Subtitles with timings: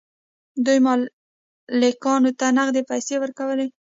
[0.65, 3.67] دوی مالکانو ته نغدې پیسې ورکولې.